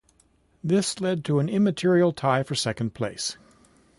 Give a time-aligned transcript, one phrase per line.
[0.63, 3.37] This led to an immaterial tie for second place.